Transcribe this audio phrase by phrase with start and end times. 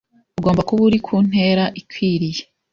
[0.39, 2.41] ugomba kuba uri ku ntera ikwiriye